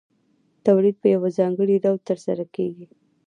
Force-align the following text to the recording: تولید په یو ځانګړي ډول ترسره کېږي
تولید 0.65 0.95
په 1.01 1.07
یو 1.13 1.23
ځانګړي 1.37 1.75
ډول 1.83 1.99
ترسره 2.09 2.43
کېږي 2.55 2.85